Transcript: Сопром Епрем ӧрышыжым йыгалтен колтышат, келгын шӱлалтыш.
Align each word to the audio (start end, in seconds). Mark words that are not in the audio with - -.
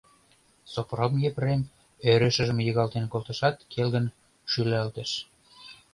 Сопром 0.73 1.13
Епрем 1.29 1.61
ӧрышыжым 2.11 2.59
йыгалтен 2.65 3.05
колтышат, 3.09 3.55
келгын 3.71 4.05
шӱлалтыш. 4.51 5.11